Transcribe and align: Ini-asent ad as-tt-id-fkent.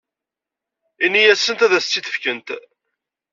Ini-asent 1.05 1.65
ad 1.65 1.73
as-tt-id-fkent. 1.77 2.47